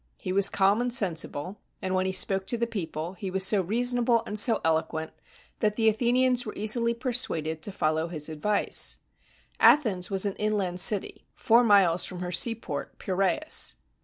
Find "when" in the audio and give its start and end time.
1.93-2.07